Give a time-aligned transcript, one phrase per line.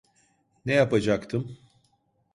[0.65, 1.57] Ne yapacaktım?